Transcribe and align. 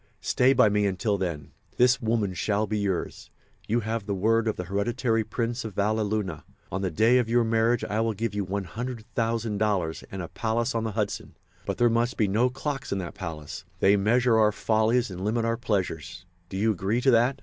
Stay 0.21 0.51
by 0.51 0.67
me 0.67 0.87
until 0.87 1.15
then. 1.15 1.51
This 1.77 2.01
woman 2.01 2.33
shall 2.33 2.65
be 2.65 2.79
yours. 2.79 3.29
You 3.67 3.81
have 3.81 4.07
the 4.07 4.15
word 4.15 4.47
of 4.47 4.55
the 4.55 4.63
hereditary 4.63 5.23
Prince 5.23 5.63
of 5.63 5.75
Valleluna. 5.75 6.41
On 6.71 6.81
the 6.81 6.89
day 6.89 7.19
of 7.19 7.29
your 7.29 7.43
marriage 7.43 7.83
I 7.83 8.01
will 8.01 8.15
give 8.15 8.33
you 8.33 8.43
$100,000 8.43 10.03
and 10.11 10.21
a 10.23 10.27
palace 10.27 10.73
on 10.73 10.85
the 10.85 10.93
Hudson. 10.93 11.37
But 11.67 11.77
there 11.77 11.87
must 11.87 12.17
be 12.17 12.27
no 12.27 12.49
clocks 12.49 12.91
in 12.91 12.97
that 12.97 13.13
palace—they 13.13 13.95
measure 13.95 14.39
our 14.39 14.51
follies 14.51 15.11
and 15.11 15.23
limit 15.23 15.45
our 15.45 15.55
pleasures. 15.55 16.25
Do 16.49 16.57
you 16.57 16.71
agree 16.71 16.99
to 17.01 17.11
that?" 17.11 17.37